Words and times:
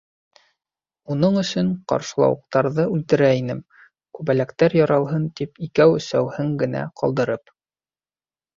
Уның 1.15 1.35
өсөн 1.41 1.69
ҡаршлауыҡтарҙы 1.93 2.87
үлтерә 2.95 3.29
инем, 3.41 3.61
күбәләктәр 4.19 4.79
яралһын 4.81 5.29
тип 5.43 5.63
икәү-өсәүһен 5.69 6.51
генә 6.65 6.85
ҡалдырып. 7.03 7.57